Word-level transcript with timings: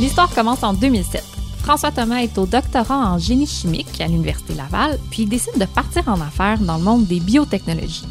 L'histoire 0.00 0.30
commence 0.34 0.62
en 0.62 0.72
2007. 0.72 1.22
François 1.62 1.90
Thomas 1.90 2.22
est 2.22 2.38
au 2.38 2.46
doctorat 2.46 3.12
en 3.12 3.18
génie 3.18 3.46
chimique 3.46 4.00
à 4.00 4.06
l'Université 4.06 4.54
Laval, 4.54 4.98
puis 5.10 5.26
décide 5.26 5.58
de 5.58 5.66
partir 5.66 6.08
en 6.08 6.18
affaires 6.22 6.58
dans 6.58 6.78
le 6.78 6.82
monde 6.82 7.06
des 7.06 7.20
biotechnologies. 7.20 8.06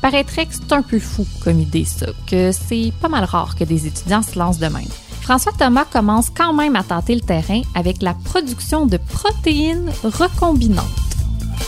Paraîtrait 0.00 0.46
que 0.46 0.54
c'est 0.54 0.72
un 0.72 0.82
peu 0.82 1.00
fou 1.00 1.26
comme 1.42 1.58
idée, 1.58 1.84
ça, 1.84 2.06
que 2.28 2.52
c'est 2.52 2.92
pas 3.00 3.08
mal 3.08 3.24
rare 3.24 3.56
que 3.56 3.64
des 3.64 3.88
étudiants 3.88 4.22
se 4.22 4.38
lancent 4.38 4.60
de 4.60 4.68
même. 4.68 4.86
François 5.20 5.52
Thomas 5.58 5.84
commence 5.84 6.30
quand 6.30 6.52
même 6.52 6.76
à 6.76 6.84
tenter 6.84 7.16
le 7.16 7.22
terrain 7.22 7.62
avec 7.74 8.02
la 8.02 8.14
production 8.14 8.86
de 8.86 8.96
protéines 8.96 9.90
recombinantes. 10.04 10.86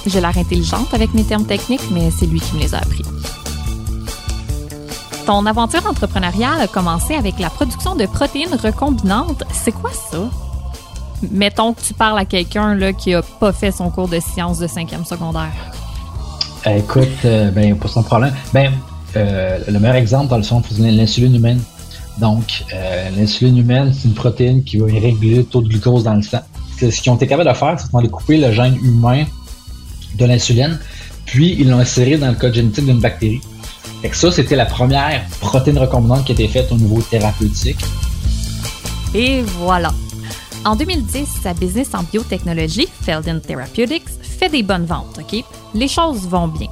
J'ai 0.07 0.21
l'air 0.21 0.39
intelligente 0.39 0.95
avec 0.95 1.15
mes 1.15 1.25
termes 1.25 1.47
techniques, 1.47 1.91
mais 1.91 2.13
c'est 2.13 2.27
lui 2.27 2.39
qui 2.39 2.55
me 2.55 2.61
les 2.61 2.77
a 2.77 2.79
appris. 2.79 3.03
Ton 5.29 5.45
aventure 5.45 5.87
entrepreneuriale 5.87 6.59
a 6.59 6.67
commencé 6.67 7.13
avec 7.13 7.39
la 7.39 7.51
production 7.51 7.95
de 7.95 8.07
protéines 8.07 8.55
recombinantes. 8.55 9.45
C'est 9.53 9.73
quoi 9.73 9.91
ça? 9.93 10.21
Mettons 11.31 11.75
que 11.75 11.83
tu 11.83 11.93
parles 11.93 12.19
à 12.19 12.25
quelqu'un 12.25 12.95
qui 12.95 13.13
a 13.13 13.21
pas 13.21 13.53
fait 13.53 13.71
son 13.71 13.91
cours 13.91 14.09
de 14.09 14.21
sciences 14.21 14.59
de 14.59 14.67
cinquième 14.67 15.05
secondaire. 15.05 15.53
écoute, 16.65 17.09
euh, 17.27 17.51
ben, 17.51 17.77
pas 17.77 17.89
son 17.89 18.03
problème. 18.05 18.33
Ben, 18.55 18.73
euh, 19.17 19.59
le 19.69 19.79
meilleur 19.79 19.97
exemple, 19.97 20.29
dans 20.31 20.39
le 20.39 20.43
fond, 20.43 20.63
c'est 20.67 20.81
l'insuline 20.81 21.35
humaine. 21.35 21.61
Donc, 22.17 22.65
euh, 22.73 23.11
l'insuline 23.15 23.59
humaine, 23.59 23.93
c'est 23.93 24.09
une 24.09 24.15
protéine 24.15 24.65
qui 24.65 24.79
va 24.79 24.87
réguler 24.87 25.37
le 25.37 25.45
taux 25.45 25.61
de 25.61 25.69
glucose 25.69 26.05
dans 26.05 26.15
le 26.15 26.23
sang. 26.23 26.41
Ce 26.81 26.87
qu'ils 26.87 27.13
ont 27.13 27.17
été 27.17 27.27
capables 27.27 27.51
de 27.51 27.55
faire, 27.55 27.79
c'est 27.79 27.91
qu'ils 27.91 27.99
ont 27.99 28.47
le 28.47 28.53
gène 28.53 28.79
humain 28.83 29.27
de 30.15 30.25
l'insuline, 30.25 30.79
puis 31.27 31.55
ils 31.61 31.69
l'ont 31.69 31.81
inséré 31.81 32.17
dans 32.17 32.29
le 32.29 32.35
code 32.35 32.55
génétique 32.55 32.87
d'une 32.87 33.01
bactérie. 33.01 33.43
Et 34.03 34.13
ça, 34.13 34.31
c'était 34.31 34.57
la 34.57 34.67
première 34.67 35.27
protéine 35.41 35.79
recombinante 35.79 36.25
qui 36.25 36.33
a 36.33 36.35
été 36.35 36.49
faite 36.49 36.71
au 36.71 36.77
niveau 36.77 37.01
thérapeutique. 37.03 37.85
Et 39.15 39.43
voilà. 39.43 39.93
En 40.65 40.77
2010, 40.77 41.29
sa 41.43 41.55
business 41.55 41.89
en 41.95 42.03
biotechnologie, 42.03 42.89
Feldin 43.03 43.39
Therapeutics, 43.39 44.09
fait 44.23 44.49
des 44.49 44.63
bonnes 44.63 44.87
ventes, 44.87 45.19
OK? 45.19 45.45
Les 45.75 45.89
choses 45.89 46.29
vont 46.29 46.49
bien. 46.49 46.69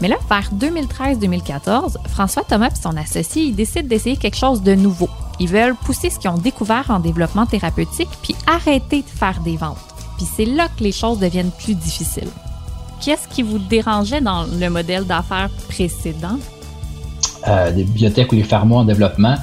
Mais 0.00 0.08
là, 0.08 0.16
vers 0.28 0.50
2013-2014, 0.54 1.96
François 2.08 2.44
Thomas 2.44 2.70
et 2.70 2.80
son 2.80 2.96
associé 2.96 3.44
ils 3.44 3.56
décident 3.56 3.88
d'essayer 3.88 4.16
quelque 4.16 4.36
chose 4.36 4.62
de 4.62 4.74
nouveau. 4.74 5.08
Ils 5.40 5.48
veulent 5.48 5.74
pousser 5.74 6.10
ce 6.10 6.18
qu'ils 6.18 6.30
ont 6.30 6.38
découvert 6.38 6.90
en 6.90 7.00
développement 7.00 7.46
thérapeutique 7.46 8.08
puis 8.22 8.36
arrêter 8.46 9.02
de 9.02 9.08
faire 9.08 9.40
des 9.40 9.56
ventes. 9.56 9.78
Puis 10.16 10.26
c'est 10.36 10.44
là 10.44 10.68
que 10.76 10.84
les 10.84 10.92
choses 10.92 11.18
deviennent 11.18 11.50
plus 11.50 11.74
difficiles. 11.74 12.30
Qu'est-ce 13.00 13.28
qui 13.28 13.42
vous 13.42 13.58
dérangeait 13.58 14.20
dans 14.20 14.44
le 14.44 14.68
modèle 14.68 15.04
d'affaires 15.04 15.50
précédent? 15.68 16.38
Euh, 17.48 17.70
des 17.72 17.84
bibliothèques 17.84 18.30
ou 18.32 18.34
les 18.34 18.42
pharma 18.42 18.76
en 18.76 18.84
développement, 18.84 19.36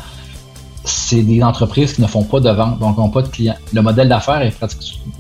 c'est 0.84 1.24
des 1.24 1.42
entreprises 1.42 1.94
qui 1.94 2.02
ne 2.02 2.08
font 2.08 2.24
pas 2.24 2.40
de 2.40 2.50
vente, 2.50 2.78
donc 2.78 2.98
n'ont 2.98 3.10
pas 3.10 3.24
de 3.24 3.30
clients. 3.30 3.56
Le 3.74 3.82
modèle 3.82 4.08
d'affaires 4.10 4.42
est, 4.42 4.56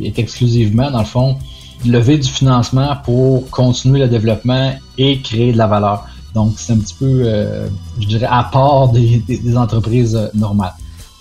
est, 0.02 0.19
exclusivement, 0.19 0.91
dans 0.91 1.00
le 1.00 1.06
fond, 1.06 1.38
lever 1.83 2.19
du 2.19 2.30
financement 2.30 2.95
pour 3.03 3.50
continuer 3.50 4.02
le 4.02 4.08
développement 4.08 4.73
et 5.00 5.19
créer 5.22 5.52
de 5.52 5.58
la 5.58 5.66
valeur. 5.66 6.06
Donc, 6.36 6.53
c'est 6.58 6.73
un 6.73 6.78
petit 6.78 6.94
peu, 6.94 7.23
euh, 7.25 7.67
je 8.00 8.08
dirais, 8.08 8.28
à 8.30 8.44
part 8.44 8.89
des, 8.89 9.23
entreprises 9.58 10.16
euh, 10.16 10.28
normales. 10.36 10.73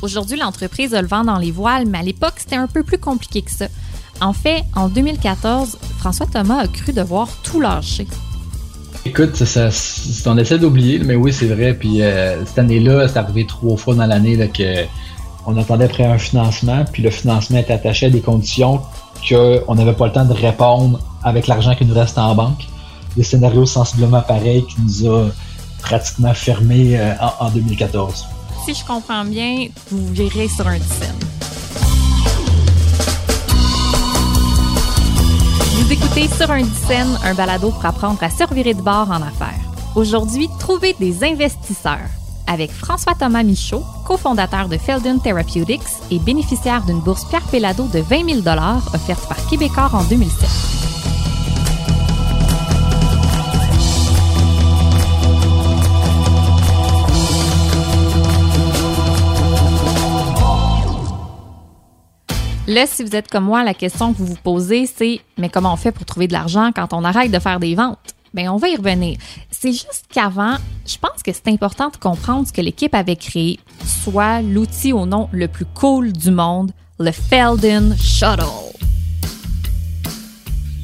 Aujourd'hui, 0.02 0.36
l'entreprise 0.36 0.92
a 0.92 1.00
le 1.00 1.08
vent 1.08 1.24
dans 1.24 1.38
les 1.38 1.50
voiles, 1.50 1.86
mais 1.86 1.98
à 1.98 2.02
l'époque, 2.02 2.34
c'était 2.36 2.56
un 2.56 2.66
peu 2.66 2.82
plus 2.82 2.98
compliqué 2.98 3.40
que 3.40 3.50
ça. 3.50 3.68
En 4.20 4.34
fait, 4.34 4.64
en 4.74 4.88
2014, 4.88 5.78
François 5.98 6.26
Thomas 6.26 6.58
a 6.58 6.68
cru 6.68 6.92
devoir 6.92 7.28
tout 7.42 7.60
lâcher. 7.60 8.06
Écoute, 9.06 9.36
ça, 9.36 9.68
on 10.26 10.38
essaie 10.38 10.58
d'oublier, 10.58 10.98
mais 10.98 11.14
oui, 11.14 11.32
c'est 11.32 11.46
vrai. 11.46 11.74
Puis 11.74 12.00
euh, 12.00 12.44
cette 12.46 12.58
année-là, 12.58 13.06
c'est 13.06 13.18
arrivé 13.18 13.46
trois 13.46 13.76
fois 13.76 13.94
dans 13.94 14.06
l'année 14.06 14.48
que 14.48 14.86
on 15.46 15.58
attendait 15.58 15.84
après 15.84 16.04
un 16.04 16.16
financement, 16.16 16.84
puis 16.90 17.02
le 17.02 17.10
financement 17.10 17.58
était 17.58 17.74
attaché 17.74 18.06
à 18.06 18.10
des 18.10 18.22
conditions 18.22 18.80
qu'on 19.28 19.74
n'avait 19.74 19.92
pas 19.92 20.06
le 20.06 20.12
temps 20.12 20.24
de 20.24 20.32
répondre 20.32 21.00
avec 21.22 21.46
l'argent 21.46 21.74
qui 21.74 21.84
nous 21.84 21.94
reste 21.94 22.16
en 22.16 22.34
banque. 22.34 22.66
Des 23.14 23.22
scénarios 23.22 23.66
sensiblement 23.66 24.22
pareils 24.22 24.64
qui 24.66 24.76
nous 24.80 25.10
a 25.10 25.28
pratiquement 25.82 26.32
fermés 26.32 26.98
euh, 26.98 27.12
en, 27.40 27.50
2014. 27.50 28.26
Si 28.64 28.74
je 28.74 28.84
comprends 28.86 29.24
bien, 29.26 29.66
vous 29.90 30.12
virez 30.12 30.48
sur 30.48 30.66
un 30.66 30.78
dizaine. 30.78 31.33
Vous 35.84 35.92
écoutez 35.92 36.28
Sur 36.28 36.50
un 36.50 36.62
dizaine, 36.62 37.18
un 37.24 37.34
balado 37.34 37.70
pour 37.70 37.84
apprendre 37.84 38.22
à 38.22 38.30
servir 38.30 38.64
de 38.74 38.80
bord 38.80 39.10
en 39.10 39.20
affaires. 39.20 39.60
Aujourd'hui, 39.94 40.48
trouvez 40.58 40.94
des 40.98 41.22
investisseurs 41.22 42.08
avec 42.46 42.72
François 42.72 43.14
Thomas 43.14 43.42
Michaud, 43.42 43.84
cofondateur 44.06 44.70
de 44.70 44.78
Felden 44.78 45.20
Therapeutics 45.20 45.82
et 46.10 46.18
bénéficiaire 46.18 46.86
d'une 46.86 47.00
bourse 47.00 47.26
Pierre 47.26 47.44
Pellado 47.50 47.86
de 47.88 47.98
20 47.98 48.42
000 48.42 48.58
offerte 48.94 49.28
par 49.28 49.46
Québecor 49.46 49.94
en 49.94 50.04
2007. 50.04 50.73
Là, 62.66 62.86
si 62.86 63.04
vous 63.04 63.14
êtes 63.14 63.28
comme 63.28 63.44
moi, 63.44 63.62
la 63.62 63.74
question 63.74 64.14
que 64.14 64.18
vous 64.18 64.24
vous 64.24 64.38
posez, 64.42 64.86
c'est 64.86 65.20
mais 65.36 65.50
comment 65.50 65.74
on 65.74 65.76
fait 65.76 65.92
pour 65.92 66.06
trouver 66.06 66.28
de 66.28 66.32
l'argent 66.32 66.70
quand 66.74 66.94
on 66.94 67.04
arrête 67.04 67.30
de 67.30 67.38
faire 67.38 67.60
des 67.60 67.74
ventes? 67.74 67.98
Bien, 68.32 68.54
on 68.54 68.56
va 68.56 68.70
y 68.70 68.76
revenir. 68.76 69.18
C'est 69.50 69.72
juste 69.72 70.06
qu'avant, 70.10 70.56
je 70.86 70.96
pense 70.96 71.22
que 71.22 71.30
c'est 71.30 71.48
important 71.48 71.90
de 71.90 71.98
comprendre 71.98 72.48
ce 72.48 72.54
que 72.54 72.62
l'équipe 72.62 72.94
avait 72.94 73.16
créé, 73.16 73.60
soit 73.84 74.40
l'outil 74.40 74.94
au 74.94 75.04
nom 75.04 75.28
le 75.30 75.46
plus 75.46 75.66
cool 75.66 76.10
du 76.10 76.30
monde, 76.30 76.72
le 76.98 77.12
Felden 77.12 77.94
Shuttle. 77.98 78.44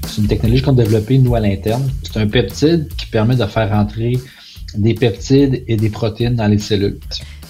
C'est 0.06 0.20
une 0.20 0.28
technologie 0.28 0.60
qu'on 0.60 0.72
a 0.72 0.82
développée, 0.82 1.16
nous, 1.16 1.34
à 1.34 1.40
l'interne. 1.40 1.90
C'est 2.02 2.18
un 2.18 2.28
peptide 2.28 2.94
qui 2.94 3.06
permet 3.06 3.36
de 3.36 3.46
faire 3.46 3.72
entrer 3.72 4.18
des 4.74 4.92
peptides 4.92 5.64
et 5.66 5.76
des 5.78 5.88
protéines 5.88 6.34
dans 6.36 6.46
les 6.46 6.58
cellules. 6.58 7.00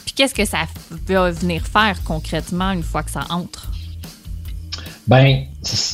Puis 0.04 0.14
qu'est-ce 0.14 0.34
que 0.34 0.44
ça 0.44 0.68
va 1.08 1.32
venir 1.32 1.66
faire 1.66 2.00
concrètement 2.04 2.70
une 2.70 2.84
fois 2.84 3.02
que 3.02 3.10
ça 3.10 3.26
entre? 3.28 3.72
Ben, 5.10 5.38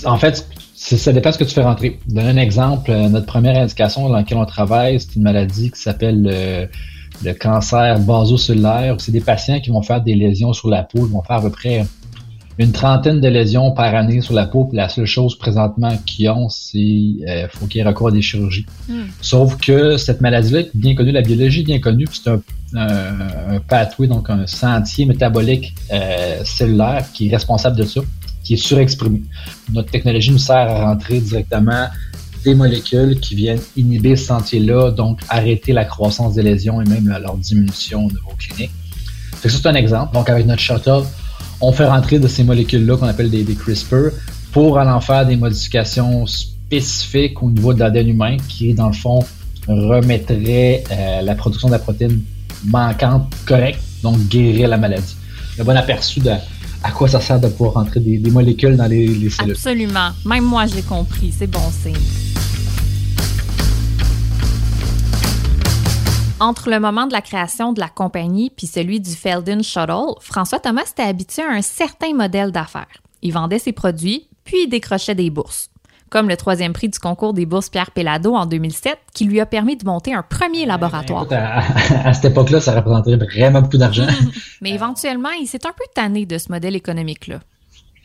en 0.04 0.18
fait, 0.18 0.46
ça 0.74 1.10
dépend 1.10 1.30
de 1.30 1.34
ce 1.34 1.38
que 1.38 1.44
tu 1.44 1.54
fais 1.54 1.62
rentrer. 1.62 1.98
Donner 2.06 2.28
un 2.28 2.36
exemple, 2.36 2.90
euh, 2.90 3.08
notre 3.08 3.24
première 3.24 3.56
indication 3.56 4.06
dans 4.10 4.14
laquelle 4.14 4.36
on 4.36 4.44
travaille, 4.44 5.00
c'est 5.00 5.16
une 5.16 5.22
maladie 5.22 5.70
qui 5.70 5.80
s'appelle 5.80 6.68
le, 7.24 7.32
cancer 7.32 7.98
basocellulaire. 8.00 8.96
C'est 8.98 9.12
des 9.12 9.22
patients 9.22 9.58
qui 9.60 9.70
vont 9.70 9.80
faire 9.80 10.02
des 10.02 10.14
lésions 10.14 10.52
sur 10.52 10.68
la 10.68 10.82
peau. 10.82 11.06
Ils 11.06 11.12
vont 11.12 11.22
faire 11.22 11.36
à 11.36 11.40
peu 11.40 11.48
près 11.48 11.86
une 12.58 12.72
trentaine 12.72 13.22
de 13.22 13.28
lésions 13.28 13.70
par 13.70 13.94
année 13.94 14.20
sur 14.20 14.34
la 14.34 14.44
peau. 14.44 14.66
Puis 14.66 14.76
la 14.76 14.90
seule 14.90 15.06
chose 15.06 15.38
présentement 15.38 15.96
qu'ils 16.04 16.28
ont, 16.28 16.50
c'est 16.50 16.76
euh, 17.26 17.48
faut 17.48 17.64
qu'ils 17.64 17.80
aient 17.80 17.84
recours 17.84 18.08
à 18.08 18.10
des 18.10 18.20
chirurgies. 18.20 18.66
Hmm. 18.86 19.04
Sauf 19.22 19.56
que 19.56 19.96
cette 19.96 20.20
maladie-là 20.20 20.60
est 20.60 20.70
bien 20.74 20.94
connue, 20.94 21.12
la 21.12 21.22
biologie 21.22 21.60
est 21.60 21.64
bien 21.64 21.80
connue, 21.80 22.06
c'est 22.12 22.28
un, 22.28 22.42
un, 22.74 23.60
pathway, 23.66 24.08
donc 24.08 24.28
un 24.28 24.46
sentier 24.46 25.06
métabolique 25.06 25.74
euh, 25.90 26.44
cellulaire 26.44 27.06
qui 27.14 27.28
est 27.28 27.30
responsable 27.30 27.78
de 27.78 27.84
ça 27.84 28.02
qui 28.46 28.54
est 28.54 28.58
surexprimé. 28.58 29.22
Notre 29.72 29.90
technologie 29.90 30.30
nous 30.30 30.38
sert 30.38 30.56
à 30.56 30.86
rentrer 30.86 31.18
directement 31.18 31.88
des 32.44 32.54
molécules 32.54 33.18
qui 33.18 33.34
viennent 33.34 33.60
inhiber 33.76 34.14
ce 34.14 34.26
sentier-là, 34.26 34.92
donc 34.92 35.18
arrêter 35.28 35.72
la 35.72 35.84
croissance 35.84 36.34
des 36.34 36.42
lésions 36.42 36.80
et 36.80 36.84
même 36.84 37.08
leur 37.08 37.36
diminution 37.36 38.06
au 38.06 38.08
niveau 38.08 38.32
clinique. 38.38 38.70
ça, 39.42 39.48
c'est 39.48 39.66
un 39.66 39.74
exemple. 39.74 40.14
Donc, 40.14 40.30
avec 40.30 40.46
notre 40.46 40.62
shuttle, 40.62 41.02
on 41.60 41.72
fait 41.72 41.86
rentrer 41.86 42.20
de 42.20 42.28
ces 42.28 42.44
molécules-là 42.44 42.96
qu'on 42.96 43.08
appelle 43.08 43.30
des, 43.30 43.44
CRISPR 43.44 44.10
pour 44.52 44.78
aller 44.78 44.90
en 44.90 45.00
faire 45.00 45.26
des 45.26 45.36
modifications 45.36 46.24
spécifiques 46.26 47.42
au 47.42 47.50
niveau 47.50 47.74
de 47.74 47.80
l'ADN 47.80 48.08
humain 48.10 48.36
qui, 48.48 48.74
dans 48.74 48.86
le 48.86 48.94
fond, 48.94 49.24
remettrait 49.66 50.84
euh, 50.92 51.22
la 51.22 51.34
production 51.34 51.66
de 51.66 51.72
la 51.72 51.80
protéine 51.80 52.22
manquante 52.64 53.34
correcte, 53.44 53.80
donc 54.04 54.20
guérirait 54.28 54.68
la 54.68 54.76
maladie. 54.76 55.16
Le 55.58 55.64
bon 55.64 55.76
aperçu 55.76 56.20
de, 56.20 56.30
à 56.86 56.92
quoi 56.92 57.08
ça 57.08 57.20
sert 57.20 57.40
de 57.40 57.48
pouvoir 57.48 57.74
rentrer 57.74 57.98
des, 57.98 58.30
molécules 58.30 58.76
dans 58.76 58.86
les, 58.86 59.08
cellules? 59.28 59.52
Absolument. 59.52 60.10
Même 60.24 60.44
moi, 60.44 60.66
j'ai 60.66 60.82
compris. 60.82 61.34
C'est 61.36 61.48
bon 61.48 61.68
signe. 61.82 61.96
Entre 66.38 66.70
le 66.70 66.78
moment 66.78 67.08
de 67.08 67.12
la 67.12 67.22
création 67.22 67.72
de 67.72 67.80
la 67.80 67.88
compagnie 67.88 68.50
puis 68.50 68.68
celui 68.68 69.00
du 69.00 69.10
Felden 69.10 69.64
Shuttle, 69.64 70.14
François 70.20 70.60
Thomas 70.60 70.84
s'était 70.84 71.02
habitué 71.02 71.42
à 71.42 71.50
un 71.50 71.62
certain 71.62 72.14
modèle 72.14 72.52
d'affaires. 72.52 73.02
Il 73.20 73.32
vendait 73.32 73.58
ses 73.58 73.72
produits, 73.72 74.28
puis 74.44 74.64
il 74.64 74.68
décrochait 74.68 75.16
des 75.16 75.30
bourses 75.30 75.70
comme 76.10 76.28
le 76.28 76.36
troisième 76.36 76.72
prix 76.72 76.88
du 76.88 76.98
concours 76.98 77.34
des 77.34 77.46
bourses 77.46 77.68
Pierre 77.68 77.90
Pellado 77.90 78.34
en 78.34 78.46
2007, 78.46 78.98
qui 79.14 79.24
lui 79.24 79.40
a 79.40 79.46
permis 79.46 79.76
de 79.76 79.84
monter 79.84 80.14
un 80.14 80.22
premier 80.22 80.66
laboratoire. 80.66 81.26
à, 81.30 82.12
cette 82.12 82.26
époque-là, 82.26 82.60
ça 82.60 82.74
représentait 82.74 83.16
vraiment 83.16 83.62
beaucoup 83.62 83.78
d'argent. 83.78 84.06
Mais 84.60 84.70
éventuellement, 84.70 85.30
il 85.40 85.46
s'est 85.46 85.66
un 85.66 85.72
peu 85.72 85.84
tanné 85.94 86.26
de 86.26 86.38
ce 86.38 86.50
modèle 86.50 86.76
économique-là. 86.76 87.40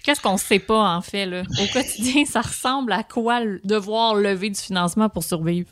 Qu'est-ce 0.04 0.22
qu'on 0.22 0.34
ne 0.34 0.40
sait 0.40 0.60
pas, 0.60 0.96
en 0.96 1.02
fait, 1.02 1.28
là? 1.28 1.44
Au 1.62 1.74
quotidien, 1.74 2.26
ça 2.26 2.42
ressemble 2.42 2.92
à 2.92 3.04
quoi 3.04 3.42
devoir 3.64 4.16
lever 4.16 4.50
du 4.50 4.60
financement 4.60 5.10
pour 5.10 5.24
survivre? 5.24 5.70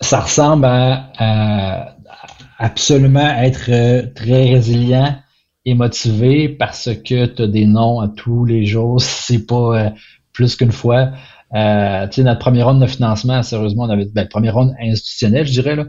Ça 0.00 0.20
ressemble 0.20 0.64
à, 0.64 1.94
absolument 2.58 3.28
être 3.38 3.70
euh, 3.70 4.06
très 4.14 4.50
résilient 4.50 5.16
est 5.66 5.74
motivé 5.74 6.48
parce 6.48 6.88
que 7.04 7.26
tu 7.26 7.42
as 7.42 7.46
des 7.46 7.66
noms 7.66 8.00
à 8.00 8.08
tous 8.08 8.44
les 8.44 8.64
jours, 8.64 9.00
c'est 9.00 9.46
pas 9.46 9.78
euh, 9.78 9.90
plus 10.40 10.56
qu'une 10.56 10.72
fois. 10.72 11.10
Euh, 11.54 12.06
tu 12.06 12.16
sais, 12.16 12.22
notre 12.22 12.38
première 12.38 12.66
ronde 12.66 12.80
de 12.80 12.86
financement, 12.86 13.42
sérieusement, 13.42 13.84
on 13.84 13.90
avait 13.90 14.06
ben, 14.06 14.26
première 14.28 14.54
ronde 14.54 14.74
institutionnelle, 14.80 15.46
je 15.46 15.52
dirais. 15.52 15.76
Là. 15.76 15.84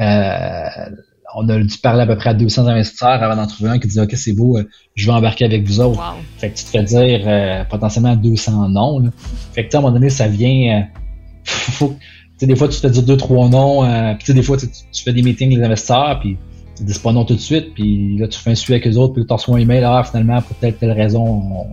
Euh, 0.00 0.90
on 1.34 1.48
a 1.48 1.58
dû 1.58 1.78
parler 1.78 2.02
à 2.02 2.06
peu 2.06 2.16
près 2.16 2.30
à 2.30 2.34
200 2.34 2.66
investisseurs 2.66 3.22
avant 3.22 3.36
d'en 3.36 3.46
trouver 3.46 3.70
un 3.70 3.78
qui 3.78 3.88
disait 3.88 4.00
OK, 4.00 4.12
c'est 4.14 4.32
beau, 4.32 4.58
je 4.94 5.06
vais 5.06 5.12
embarquer 5.12 5.44
avec 5.44 5.66
vous 5.66 5.80
autres. 5.80 6.02
Fait 6.38 6.50
que 6.50 6.56
tu 6.56 6.64
te 6.64 6.70
fais 6.70 6.82
dire 6.82 7.66
potentiellement 7.68 8.16
200 8.16 8.70
noms. 8.70 9.00
Là. 9.00 9.10
Fait 9.52 9.66
que 9.66 9.76
à 9.76 9.78
un 9.78 9.82
moment 9.82 9.92
donné, 9.92 10.08
ça 10.08 10.26
vient. 10.26 10.86
faut, 11.44 11.96
sais, 12.38 12.46
des 12.46 12.56
fois, 12.56 12.68
tu 12.68 12.80
te 12.80 12.86
dis 12.86 13.02
deux, 13.02 13.16
trois 13.16 13.48
noms, 13.48 13.84
euh, 13.84 14.14
puis 14.18 14.32
des 14.32 14.42
fois, 14.42 14.56
tu, 14.56 14.68
fais 15.02 15.12
des 15.12 15.22
meetings 15.22 15.48
avec 15.48 15.58
les 15.58 15.64
investisseurs, 15.64 16.20
puis 16.20 16.38
tu 16.76 16.84
dis 16.84 16.98
pas 16.98 17.12
non 17.12 17.24
tout 17.24 17.34
de 17.34 17.40
suite, 17.40 17.74
puis 17.74 18.16
là, 18.18 18.28
tu 18.28 18.38
fais 18.38 18.50
un 18.50 18.54
suivi 18.54 18.74
avec 18.74 18.86
les 18.86 18.96
autres, 18.96 19.14
puis 19.14 19.26
tu 19.26 19.32
reçois 19.32 19.56
un 19.56 19.60
email, 19.60 19.82
ah, 19.84 20.02
finalement, 20.04 20.40
pour 20.40 20.56
telle, 20.56 20.74
telle 20.74 20.92
raison, 20.92 21.24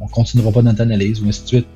on, 0.02 0.08
continuera 0.08 0.52
pas 0.52 0.62
dans 0.62 0.74
ta 0.74 0.84
analyse, 0.84 1.22
ou 1.22 1.28
ainsi 1.28 1.44
de 1.44 1.48
suite. 1.48 1.68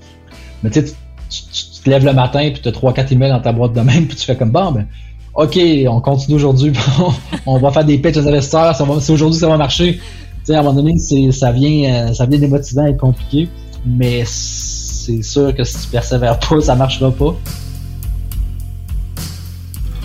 Mais 0.64 0.70
tu 0.70 0.86
sais, 0.86 0.94
tu 1.30 1.82
te 1.84 1.90
lèves 1.90 2.06
le 2.06 2.14
matin, 2.14 2.50
puis 2.52 2.62
tu 2.62 2.68
as 2.68 2.72
trois, 2.72 2.94
quatre 2.94 3.12
emails 3.12 3.32
dans 3.32 3.40
ta 3.40 3.52
boîte 3.52 3.74
de 3.74 3.82
même, 3.82 4.08
puis 4.08 4.18
tu 4.18 4.26
fais 4.26 4.36
comme, 4.36 4.52
bon, 4.52 4.72
ben, 4.72 4.88
OK, 5.36 5.60
on 5.88 6.02
continue 6.02 6.36
aujourd'hui, 6.36 6.74
on 7.46 7.58
va 7.60 7.72
faire 7.72 7.86
des 7.86 7.98
pitches 7.98 8.18
aux 8.18 8.28
investisseurs, 8.28 8.76
ça 8.76 8.84
va, 8.84 9.00
si 9.00 9.12
aujourd'hui 9.12 9.40
ça 9.40 9.48
va 9.48 9.58
marcher. 9.58 10.00
Tu 10.46 10.54
à 10.54 10.60
un 10.60 10.64
moment 10.64 10.82
donné, 10.82 10.98
ça 11.32 11.52
vient, 11.52 12.10
euh, 12.10 12.14
ça 12.14 12.26
vient 12.26 12.40
démotivant 12.40 12.86
et 12.88 12.96
compliqué, 12.96 13.50
mais 13.86 14.24
c'est 14.26 15.22
sûr 15.22 15.54
que 15.56 15.64
si 15.64 15.82
tu 15.82 15.88
persévères 15.90 16.40
pas, 16.50 16.62
ça 16.62 16.76
marchera 16.76 17.12
pas 17.12 17.36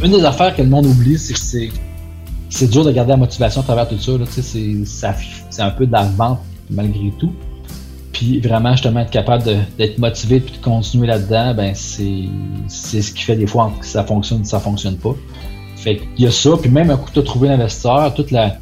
une 0.05 0.12
des 0.12 0.25
affaires 0.25 0.55
que 0.55 0.62
le 0.62 0.69
monde 0.69 0.87
oublie, 0.87 1.19
c'est 1.19 1.33
que 1.33 1.41
c'est, 1.41 1.71
c'est 2.50 2.69
dur 2.69 2.85
de 2.85 2.93
garder 2.93 3.12
la 3.12 3.17
motivation 3.17 3.62
à 3.62 3.65
travers 3.65 3.89
tout 3.89 3.99
ça. 3.99 4.12
Là, 4.12 4.25
c'est, 4.29 4.85
ça, 4.85 5.15
c'est 5.50 5.62
un 5.62 5.71
peu 5.71 5.87
de 5.87 5.93
la 5.93 6.05
vente 6.05 6.41
malgré 6.71 7.12
tout. 7.19 7.33
Puis 8.14 8.40
vraiment, 8.40 8.72
justement, 8.72 9.00
être 9.00 9.11
capable 9.11 9.44
d'être 9.76 9.99
motivé 9.99 10.37
et 10.37 10.40
de 10.40 10.62
continuer 10.62 11.08
là-dedans, 11.08 11.52
ben 11.55 11.75
c'est, 11.75 12.25
c'est 12.69 13.02
ce 13.02 13.12
qui 13.12 13.25
fait 13.25 13.37
des 13.37 13.46
fois 13.46 13.70
que 13.78 13.84
ça 13.84 14.05
fonctionne 14.05 14.40
ou 14.40 14.44
ça 14.44 14.61
fonctionne 14.61 14.96
pas. 14.96 15.14
Fait 15.76 15.96
qu'il 15.96 16.25
y 16.25 16.26
a 16.26 16.31
ça, 16.31 16.50
puis 16.58 16.70
même 16.70 16.90
un 16.90 16.96
coup 16.96 17.11
de 17.12 17.20
trouver 17.20 17.49
l'investisseur, 17.49 18.14
toute 18.14 18.31
la, 18.31 18.56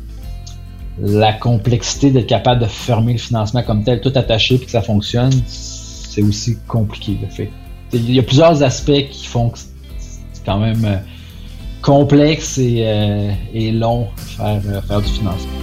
la 0.98 1.32
complexité 1.34 2.10
d'être 2.10 2.26
capable 2.26 2.62
de 2.62 2.66
fermer 2.66 3.12
le 3.12 3.18
financement 3.18 3.62
comme 3.62 3.84
tel, 3.84 4.00
tout 4.00 4.12
attaché 4.14 4.56
puis 4.56 4.66
que 4.66 4.72
ça 4.72 4.82
fonctionne, 4.82 5.32
c'est 5.46 6.22
aussi 6.22 6.58
compliqué. 6.66 7.18
Fait. 7.30 7.50
Il 7.92 8.12
y 8.12 8.18
a 8.18 8.22
plusieurs 8.22 8.62
aspects 8.62 9.08
qui 9.10 9.26
font 9.26 9.50
que 9.50 9.58
c'est 9.58 10.44
quand 10.44 10.58
même 10.58 10.84
euh, 10.84 10.96
complexe 11.82 12.56
et, 12.58 12.84
euh, 12.86 13.32
et 13.52 13.70
long 13.70 14.08
faire, 14.16 14.62
euh, 14.66 14.80
faire 14.80 15.02
du 15.02 15.08
financement. 15.08 15.61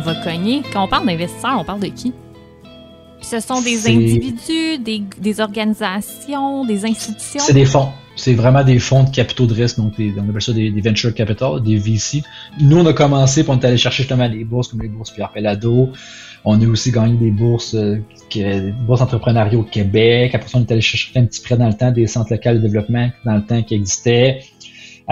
Quelle 0.00 0.14
porte 0.14 0.16
on 0.16 0.30
va 0.30 0.32
cogner? 0.32 0.62
Quand 0.72 0.84
on 0.84 0.88
parle 0.88 1.06
d'investisseurs, 1.06 1.58
on 1.58 1.64
parle 1.64 1.80
de 1.80 1.88
qui? 1.88 2.12
ce 3.22 3.38
sont 3.38 3.60
des 3.60 3.86
individus, 3.86 4.78
des, 4.78 5.02
des, 5.18 5.40
organisations, 5.40 6.64
des 6.64 6.86
institutions? 6.86 7.40
C'est 7.40 7.52
des 7.52 7.66
fonds 7.66 7.90
c'est 8.16 8.34
vraiment 8.34 8.62
des 8.62 8.78
fonds 8.78 9.04
de 9.04 9.10
capitaux 9.10 9.46
de 9.46 9.54
risque, 9.54 9.78
donc 9.78 9.94
on 9.98 10.28
appelle 10.28 10.42
ça 10.42 10.52
des, 10.52 10.70
venture 10.80 11.14
capital, 11.14 11.62
des 11.62 11.76
VC. 11.76 12.22
Nous, 12.60 12.76
on 12.76 12.86
a 12.86 12.92
commencé, 12.92 13.44
pour 13.44 13.54
on 13.54 13.58
est 13.58 13.64
allé 13.64 13.78
chercher 13.78 14.02
justement 14.02 14.28
des 14.28 14.44
bourses 14.44 14.68
comme 14.68 14.82
les 14.82 14.88
bourses 14.88 15.10
Pierre 15.10 15.32
Pelado. 15.32 15.90
On 16.44 16.60
a 16.60 16.66
aussi 16.66 16.90
gagné 16.90 17.16
des 17.16 17.30
bourses, 17.30 17.74
euh, 17.74 17.96
des 18.34 18.72
bourses 18.86 19.00
entrepreneuriales 19.00 19.56
au 19.56 19.62
Québec. 19.62 20.34
Après 20.34 20.48
ça, 20.48 20.58
on 20.58 20.62
est 20.62 20.72
allé 20.72 20.80
chercher 20.80 21.18
un 21.18 21.24
petit 21.24 21.40
prêt 21.40 21.56
dans 21.56 21.66
le 21.66 21.74
temps 21.74 21.92
des 21.92 22.06
centres 22.06 22.32
locaux 22.32 22.52
de 22.52 22.58
développement 22.58 23.10
dans 23.24 23.36
le 23.36 23.42
temps 23.44 23.62
qui 23.62 23.74
existaient. 23.74 24.40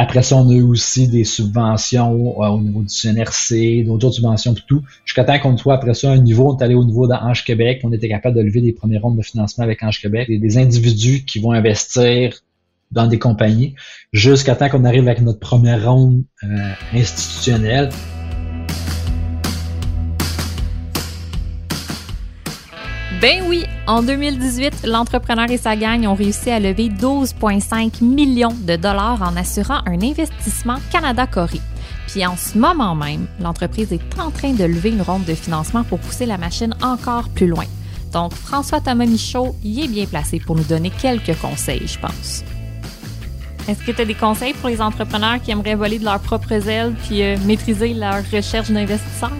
Après 0.01 0.23
ça, 0.23 0.37
on 0.37 0.49
a 0.49 0.55
eu 0.55 0.63
aussi 0.63 1.09
des 1.09 1.25
subventions 1.25 2.41
euh, 2.41 2.47
au 2.51 2.61
niveau 2.61 2.83
du 2.83 2.89
CNRC, 2.89 3.83
d'autres 3.85 4.13
subventions 4.13 4.55
et 4.55 4.63
tout. 4.69 4.81
Jusqu'à 5.05 5.25
temps 5.25 5.41
qu'on 5.41 5.57
soit 5.57 5.75
après 5.75 5.93
ça 5.93 6.13
un 6.13 6.19
niveau, 6.19 6.55
on 6.55 6.57
est 6.57 6.63
allé 6.63 6.77
au 6.77 6.85
niveau 6.85 7.09
d'Ange 7.09 7.45
Québec. 7.45 7.81
On 7.83 7.93
était 7.93 8.09
capable 8.09 8.37
de 8.37 8.43
lever 8.43 8.61
des 8.61 8.73
premières 8.73 9.03
rondes 9.03 9.17
de 9.17 9.23
financement 9.23 9.65
avec 9.65 9.83
Ange 9.83 10.01
Québec. 10.01 10.29
Des, 10.29 10.39
des 10.39 10.57
individus 10.57 11.25
qui 11.25 11.41
vont 11.41 11.51
investir 11.51 12.33
dans 12.93 13.09
des 13.09 13.19
compagnies, 13.19 13.75
jusqu'à 14.13 14.55
temps 14.55 14.69
qu'on 14.69 14.85
arrive 14.85 15.07
avec 15.09 15.21
notre 15.21 15.41
première 15.41 15.91
ronde 15.91 16.23
euh, 16.45 16.73
institutionnelle. 16.95 17.91
Ben 23.21 23.43
oui, 23.49 23.65
en 23.89 24.05
2018, 24.05 24.87
l'entrepreneur 24.87 25.51
et 25.51 25.57
sa 25.57 25.75
gang 25.75 26.07
ont 26.07 26.15
réussi 26.15 26.51
à 26.51 26.61
lever 26.61 26.89
12,5 26.89 28.05
millions 28.05 28.55
de 28.63 28.77
dollars 28.77 29.21
en 29.23 29.35
assurant 29.37 29.81
un 29.87 30.01
investissement 30.01 30.77
Canada-Corée. 30.93 31.61
Puis 32.07 32.25
en 32.25 32.37
ce 32.37 32.57
moment 32.57 32.95
même, 32.95 33.27
l'entreprise 33.41 33.93
est 33.93 34.21
en 34.21 34.31
train 34.31 34.53
de 34.53 34.63
lever 34.63 34.91
une 34.91 35.03
ronde 35.03 35.25
de 35.25 35.35
financement 35.35 35.83
pour 35.83 35.99
pousser 35.99 36.27
la 36.27 36.39
machine 36.39 36.77
encore 36.81 37.29
plus 37.31 37.49
loin. 37.49 37.65
Donc 38.13 38.35
François 38.35 38.81
Thomas 38.81 39.07
Michaud 39.07 39.57
y 39.65 39.83
est 39.83 39.89
bien 39.89 40.07
placé 40.07 40.39
pour 40.39 40.55
nous 40.55 40.63
donner 40.63 40.91
quelques 40.91 41.37
conseils, 41.41 41.89
je 41.89 41.99
pense. 41.99 42.45
Est-ce 43.67 43.83
que 43.83 43.91
tu 43.91 44.01
as 44.01 44.05
des 44.05 44.15
conseils 44.15 44.53
pour 44.53 44.69
les 44.69 44.81
entrepreneurs 44.81 45.43
qui 45.43 45.51
aimeraient 45.51 45.75
voler 45.75 45.99
de 45.99 46.05
leurs 46.05 46.21
propres 46.21 46.69
ailes 46.69 46.95
puis 47.09 47.25
euh, 47.25 47.37
maîtriser 47.47 47.95
leur 47.95 48.23
recherche 48.31 48.71
d'investisseurs? 48.71 49.33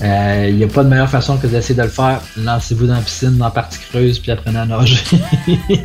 Il 0.00 0.06
euh, 0.06 0.52
n'y 0.52 0.62
a 0.62 0.68
pas 0.68 0.84
de 0.84 0.88
meilleure 0.88 1.10
façon 1.10 1.38
que 1.38 1.48
d'essayer 1.48 1.74
de 1.74 1.82
le 1.82 1.88
faire. 1.88 2.20
Lancez-vous 2.36 2.86
dans 2.86 2.94
la 2.94 3.00
piscine, 3.00 3.36
dans 3.36 3.46
la 3.46 3.50
partie 3.50 3.80
creuse, 3.90 4.20
puis 4.20 4.30
apprenez 4.30 4.58
à 4.60 4.66
nager. 4.66 5.02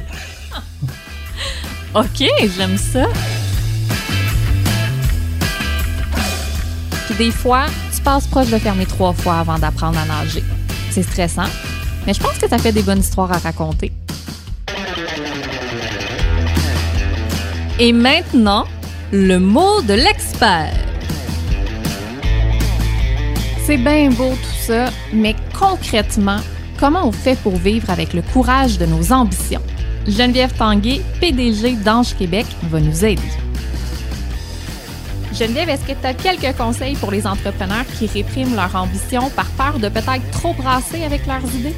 ok, 1.95 2.29
j'aime 2.55 2.77
ça. 2.77 3.05
Puis 7.07 7.15
des 7.17 7.31
fois, 7.31 7.65
tu 7.95 8.01
passes 8.01 8.27
proche 8.27 8.51
de 8.51 8.57
fermer 8.59 8.85
trois 8.85 9.13
fois 9.13 9.39
avant 9.39 9.57
d'apprendre 9.57 9.97
à 9.97 10.05
nager. 10.05 10.43
C'est 10.91 11.03
stressant, 11.03 11.49
mais 12.05 12.13
je 12.13 12.19
pense 12.19 12.37
que 12.37 12.47
ça 12.47 12.59
fait 12.59 12.71
des 12.71 12.83
bonnes 12.83 12.99
histoires 12.99 13.31
à 13.31 13.39
raconter. 13.39 13.91
Et 17.79 17.91
maintenant, 17.91 18.65
le 19.11 19.39
mot 19.39 19.81
de 19.81 19.93
l'expert. 19.93 20.82
C'est 23.65 23.77
bien 23.77 24.09
beau 24.09 24.31
tout 24.31 24.67
ça, 24.67 24.89
mais 25.13 25.37
concrètement, 25.57 26.39
comment 26.77 27.07
on 27.07 27.13
fait 27.13 27.39
pour 27.39 27.55
vivre 27.55 27.89
avec 27.89 28.13
le 28.13 28.21
courage 28.21 28.77
de 28.77 28.85
nos 28.85 29.13
ambitions? 29.13 29.61
Geneviève 30.05 30.51
Tanguay, 30.51 31.01
PDG 31.21 31.77
d'Ange 31.77 32.13
Québec, 32.17 32.45
va 32.63 32.81
nous 32.81 33.05
aider. 33.05 33.21
Geneviève, 35.33 35.69
est-ce 35.69 35.85
que 35.85 35.93
tu 35.93 36.05
as 36.05 36.13
quelques 36.13 36.57
conseils 36.57 36.95
pour 36.95 37.09
les 37.09 37.25
entrepreneurs 37.25 37.85
qui 37.97 38.07
répriment 38.07 38.53
leur 38.53 38.75
ambition 38.75 39.29
par 39.29 39.47
peur 39.51 39.79
de 39.79 39.87
peut-être 39.87 40.29
trop 40.31 40.53
brasser 40.53 41.05
avec 41.05 41.25
leurs 41.25 41.45
idées? 41.55 41.75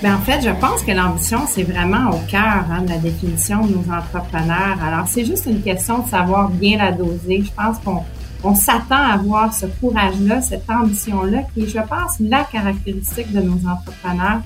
Bien, 0.00 0.14
en 0.14 0.20
fait, 0.20 0.40
je 0.42 0.50
pense 0.60 0.84
que 0.84 0.92
l'ambition, 0.92 1.40
c'est 1.48 1.64
vraiment 1.64 2.10
au 2.10 2.20
cœur 2.30 2.66
hein, 2.70 2.82
de 2.82 2.90
la 2.90 2.98
définition 2.98 3.66
de 3.66 3.72
nos 3.72 3.92
entrepreneurs. 3.92 4.78
Alors, 4.80 5.08
c'est 5.08 5.24
juste 5.24 5.46
une 5.46 5.60
question 5.60 5.98
de 6.04 6.08
savoir 6.08 6.50
bien 6.50 6.78
la 6.78 6.92
doser. 6.92 7.42
Je 7.42 7.50
pense 7.50 7.78
qu'on 7.84 8.04
on 8.46 8.54
s'attend 8.54 8.94
à 8.96 9.14
avoir 9.14 9.52
ce 9.52 9.66
courage-là, 9.66 10.40
cette 10.40 10.70
ambition-là, 10.70 11.42
qui 11.52 11.62
est, 11.62 11.68
je 11.68 11.80
pense, 11.80 12.20
la 12.20 12.44
caractéristique 12.44 13.32
de 13.32 13.40
nos 13.40 13.58
entrepreneurs. 13.68 14.40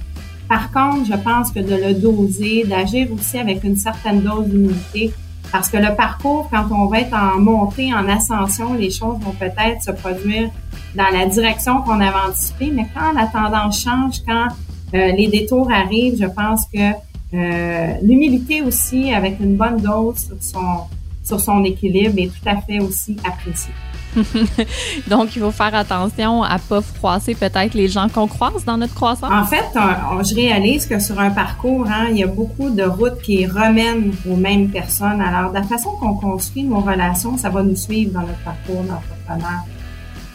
Par 0.49 0.73
contre, 0.73 1.07
je 1.07 1.17
pense 1.17 1.53
que 1.53 1.61
de 1.61 1.75
le 1.75 1.95
doser, 1.95 2.65
d'agir 2.65 3.13
aussi 3.13 3.39
avec 3.39 3.63
une 3.63 3.77
certaine 3.77 4.23
dose 4.23 4.47
d'humilité, 4.47 5.13
parce 5.53 5.69
que 5.69 5.77
le 5.77 5.95
parcours, 5.95 6.49
quand 6.51 6.65
on 6.71 6.87
va 6.87 7.01
être 7.01 7.15
en 7.15 7.39
montée, 7.39 7.93
en 7.93 8.09
ascension, 8.09 8.73
les 8.73 8.91
choses 8.91 9.19
vont 9.21 9.35
peut-être 9.39 9.83
se 9.83 9.91
produire 9.91 10.51
dans 10.95 11.11
la 11.13 11.27
direction 11.27 11.83
qu'on 11.83 12.01
avait 12.01 12.25
anticipée, 12.29 12.73
mais 12.73 12.87
quand 12.95 13.13
la 13.13 13.27
tendance 13.27 13.83
change, 13.83 14.23
quand 14.27 14.49
euh, 14.95 15.13
les 15.13 15.29
détours 15.29 15.71
arrivent, 15.71 16.19
je 16.19 16.27
pense 16.27 16.65
que 16.73 16.91
euh, 17.35 17.95
l'humilité 18.03 18.63
aussi, 18.63 19.13
avec 19.13 19.39
une 19.41 19.57
bonne 19.57 19.77
dose 19.77 20.17
sur 20.27 20.37
son, 20.41 20.87
sur 21.31 21.41
son 21.41 21.63
équilibre, 21.65 22.19
est 22.19 22.29
tout 22.29 22.49
à 22.49 22.61
fait 22.61 22.81
aussi 22.81 23.17
appréciée. 23.25 23.73
Donc, 25.09 25.37
il 25.37 25.43
faut 25.43 25.53
faire 25.53 25.75
attention 25.75 26.43
à 26.43 26.59
pas 26.59 26.81
froisser 26.81 27.35
peut-être 27.35 27.75
les 27.75 27.87
gens 27.87 28.09
qu'on 28.09 28.27
croise 28.27 28.65
dans 28.65 28.77
notre 28.77 28.95
croissance. 28.95 29.31
En 29.33 29.45
fait, 29.45 29.65
je 29.73 30.35
réalise 30.35 30.87
que 30.87 30.99
sur 30.99 31.19
un 31.21 31.31
parcours, 31.31 31.87
hein, 31.87 32.09
il 32.11 32.19
y 32.19 32.25
a 32.25 32.27
beaucoup 32.27 32.71
de 32.71 32.83
routes 32.83 33.21
qui 33.23 33.47
remènent 33.47 34.13
aux 34.29 34.37
mêmes 34.37 34.69
personnes. 34.69 35.21
Alors, 35.21 35.51
de 35.51 35.59
la 35.59 35.63
façon 35.63 35.91
qu'on 35.91 36.15
construit 36.15 36.65
nos 36.65 36.81
relations, 36.81 37.39
ça 37.39 37.51
va 37.51 37.63
nous 37.63 37.77
suivre 37.77 38.13
dans 38.13 38.27
notre 38.27 38.43
parcours 38.45 38.83
d'entrepreneur. 38.83 39.61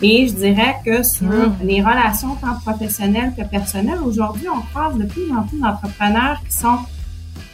Et 0.02 0.28
je 0.28 0.34
dirais 0.34 0.76
que 0.86 1.04
sur 1.04 1.28
mm. 1.28 1.58
les 1.64 1.82
relations 1.82 2.36
tant 2.36 2.56
professionnelles 2.66 3.34
que 3.38 3.44
personnelles, 3.44 4.00
aujourd'hui, 4.06 4.48
on 4.50 4.62
croise 4.74 4.98
de 4.98 5.06
plus 5.06 5.32
en 5.36 5.44
plus 5.44 5.60
d'entrepreneurs 5.60 6.42
qui 6.48 6.56
sont, 6.56 6.80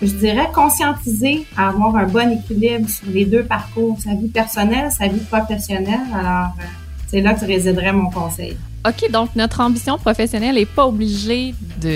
je 0.02 0.14
dirais, 0.14 0.50
conscientisés 0.54 1.46
à 1.58 1.70
avoir 1.70 1.96
un 1.96 2.08
bon 2.08 2.32
équilibre 2.32 2.90
sur 2.90 3.08
les 3.08 3.26
deux 3.26 3.44
parcours, 3.44 3.98
sa 4.04 4.14
vie 4.16 4.30
personnelle, 4.30 4.92
sa 4.92 5.08
vie 5.08 5.20
professionnelle. 5.20 6.00
Alors, 6.14 6.56
euh, 6.60 6.64
c'est 7.08 7.22
là 7.22 7.34
que 7.34 7.46
résiderait 7.46 7.94
mon 7.94 8.10
conseil. 8.10 8.58
OK, 8.88 9.12
donc 9.12 9.36
notre 9.36 9.60
ambition 9.60 10.00
professionnelle 10.00 10.56
n'est 10.56 10.66
pas 10.66 10.88
obligée 10.88 11.54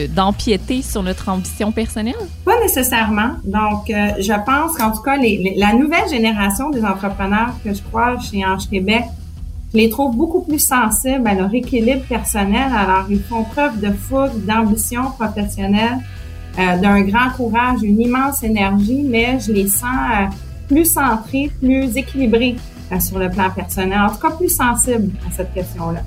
d'empiéter 0.10 0.84
sur 0.84 1.02
notre 1.02 1.30
ambition 1.30 1.72
personnelle? 1.72 2.14
Pas 2.44 2.60
nécessairement. 2.62 3.32
Donc, 3.44 3.90
euh, 3.90 4.10
je 4.20 4.34
pense 4.46 4.78
qu'en 4.78 4.92
tout 4.92 5.02
cas, 5.02 5.18
les, 5.18 5.56
la 5.58 5.74
nouvelle 5.74 6.08
génération 6.10 6.70
des 6.70 6.84
entrepreneurs 6.84 7.56
que 7.64 7.74
je 7.74 7.82
crois 7.82 8.20
chez 8.20 8.46
Ange 8.46 8.70
Québec, 8.70 9.04
je 9.74 9.80
les 9.80 9.90
trouve 9.90 10.16
beaucoup 10.16 10.42
plus 10.42 10.60
sensibles 10.60 11.28
à 11.28 11.34
leur 11.34 11.54
équilibre 11.54 12.04
personnel. 12.04 12.72
Alors, 12.76 13.06
ils 13.10 13.22
font 13.22 13.44
preuve 13.44 13.80
de 13.82 13.92
fougue, 13.92 14.46
d'ambition 14.46 15.06
professionnelle, 15.12 15.98
euh, 16.58 16.78
d'un 16.78 17.02
grand 17.02 17.30
courage, 17.36 17.80
une 17.84 18.00
immense 18.00 18.44
énergie, 18.44 19.04
mais 19.04 19.40
je 19.40 19.52
les 19.52 19.68
sens 19.68 19.84
euh, 19.84 20.26
plus 20.68 20.86
centrés, 20.86 21.52
plus 21.60 21.96
équilibrés 21.98 22.56
sur 23.00 23.18
le 23.18 23.30
plan 23.30 23.50
personnel, 23.50 24.00
en 24.00 24.10
tout 24.10 24.20
cas 24.20 24.32
plus 24.32 24.56
sensibles 24.56 25.12
à 25.28 25.32
cette 25.36 25.54
question-là. 25.54 26.02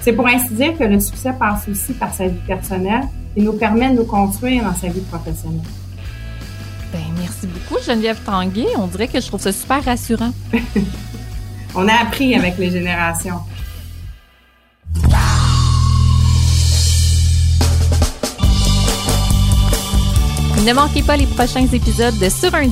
C'est 0.00 0.12
pour 0.12 0.26
ainsi 0.26 0.52
dire 0.52 0.76
que 0.76 0.84
le 0.84 1.00
succès 1.00 1.32
passe 1.32 1.68
aussi 1.68 1.92
par 1.92 2.12
sa 2.12 2.26
vie 2.26 2.40
personnelle 2.46 3.04
et 3.36 3.42
nous 3.42 3.52
permet 3.54 3.90
de 3.90 3.96
nous 3.96 4.04
construire 4.04 4.64
dans 4.64 4.74
sa 4.74 4.88
vie 4.88 5.00
professionnelle. 5.00 5.60
Ben, 6.92 7.00
merci 7.18 7.46
beaucoup, 7.46 7.82
Geneviève 7.82 8.20
Tanguay. 8.24 8.66
On 8.76 8.86
dirait 8.86 9.08
que 9.08 9.20
je 9.20 9.26
trouve 9.26 9.40
ça 9.40 9.52
super 9.52 9.82
rassurant. 9.82 10.32
On 11.74 11.88
a 11.88 11.94
appris 12.02 12.34
avec 12.34 12.58
les 12.58 12.70
générations. 12.70 13.38
Ne 20.66 20.74
manquez 20.74 21.02
pas 21.02 21.16
les 21.16 21.26
prochains 21.26 21.66
épisodes 21.66 22.16
de 22.18 22.28
Sur 22.28 22.54
un 22.54 22.68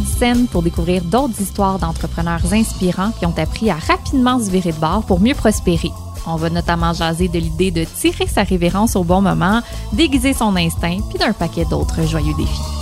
pour 0.52 0.62
découvrir 0.62 1.02
d'autres 1.02 1.40
histoires 1.40 1.80
d'entrepreneurs 1.80 2.52
inspirants 2.52 3.10
qui 3.18 3.26
ont 3.26 3.34
appris 3.36 3.68
à 3.68 3.74
rapidement 3.74 4.38
se 4.38 4.48
virer 4.48 4.70
de 4.70 4.78
bord 4.78 5.02
pour 5.02 5.18
mieux 5.18 5.34
prospérer. 5.34 5.90
On 6.24 6.36
va 6.36 6.50
notamment 6.50 6.92
jaser 6.92 7.26
de 7.26 7.40
l'idée 7.40 7.72
de 7.72 7.82
tirer 7.82 8.28
sa 8.28 8.44
révérence 8.44 8.94
au 8.94 9.02
bon 9.02 9.20
moment, 9.20 9.60
déguiser 9.92 10.34
son 10.34 10.54
instinct, 10.54 10.98
puis 11.08 11.18
d'un 11.18 11.32
paquet 11.32 11.64
d'autres 11.64 12.06
joyeux 12.06 12.34
défis. 12.34 12.79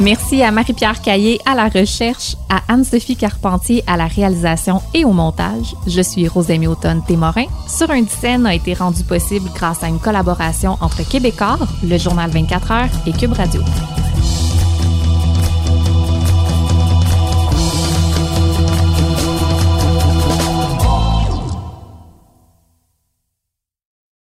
Merci 0.00 0.42
à 0.42 0.50
Marie-Pierre 0.50 1.00
Caillé 1.00 1.40
à 1.46 1.54
la 1.54 1.68
recherche, 1.68 2.36
à 2.50 2.60
Anne-Sophie 2.68 3.16
Carpentier 3.16 3.82
à 3.86 3.96
la 3.96 4.06
réalisation 4.06 4.82
et 4.92 5.06
au 5.06 5.12
montage. 5.12 5.74
Je 5.86 6.02
suis 6.02 6.28
Rosemie 6.28 6.66
Automne 6.66 7.02
Témorin. 7.06 7.46
Sur 7.66 7.90
un 7.90 8.06
scène 8.06 8.44
a 8.44 8.54
été 8.54 8.74
rendu 8.74 9.02
possible 9.04 9.48
grâce 9.54 9.82
à 9.82 9.88
une 9.88 9.98
collaboration 9.98 10.76
entre 10.82 11.08
Québecor, 11.08 11.66
le 11.82 11.96
journal 11.96 12.30
24 12.30 12.70
heures 12.72 12.90
et 13.06 13.12
Cube 13.12 13.32
Radio. 13.32 13.62